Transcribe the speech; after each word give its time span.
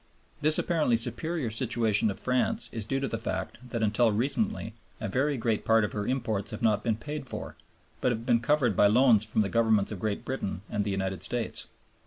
This 0.41 0.57
apparently 0.57 0.97
superior 0.97 1.51
situation 1.51 2.09
of 2.09 2.19
France 2.19 2.69
is 2.71 2.85
due 2.85 2.99
to 3.01 3.07
the 3.07 3.19
fact 3.19 3.59
that 3.69 3.83
until 3.83 4.11
recently 4.11 4.73
a 4.99 5.07
very 5.07 5.37
great 5.37 5.63
part 5.63 5.83
of 5.83 5.93
her 5.93 6.07
imports 6.07 6.49
have 6.49 6.63
not 6.63 6.83
been 6.83 6.95
paid 6.95 7.29
for, 7.29 7.55
but 8.01 8.11
have 8.11 8.25
been 8.25 8.39
covered 8.39 8.75
by 8.75 8.87
loans 8.87 9.23
from 9.23 9.41
the 9.41 9.47
Governments 9.47 9.91
of 9.91 9.99
Great 9.99 10.25
Britain 10.25 10.63
and 10.71 10.83
the 10.83 10.89
United 10.89 11.21
States. 11.21 11.67